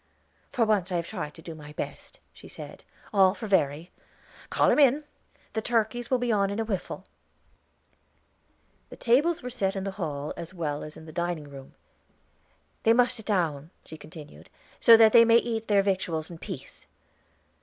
"For 0.51 0.65
once 0.65 0.91
I 0.91 0.95
have 0.95 1.05
tried 1.05 1.35
to 1.35 1.43
do 1.43 1.53
my 1.53 1.73
best," 1.73 2.19
she 2.33 2.47
said; 2.47 2.83
"all 3.13 3.35
for 3.35 3.45
Verry. 3.45 3.91
Call 4.49 4.71
'em 4.71 4.79
in; 4.79 5.03
the 5.53 5.61
turkeys 5.61 6.09
will 6.09 6.17
be 6.17 6.31
on 6.31 6.49
in 6.49 6.59
a 6.59 6.63
whiffle." 6.65 7.05
Tables 8.97 9.43
were 9.43 9.51
set 9.51 9.75
in 9.75 9.83
the 9.83 9.91
hall, 10.01 10.33
as 10.35 10.55
well 10.55 10.83
as 10.83 10.97
in 10.97 11.05
the 11.05 11.11
dining 11.11 11.43
room. 11.51 11.75
"They 12.81 12.93
must 12.93 13.15
sit 13.15 13.27
down," 13.27 13.69
she 13.85 13.95
continued, 13.95 14.49
"so 14.79 14.97
that 14.97 15.13
they 15.13 15.23
may 15.23 15.37
eat 15.37 15.67
their 15.67 15.83
victuals 15.83 16.31
in 16.31 16.39
peace." 16.39 16.87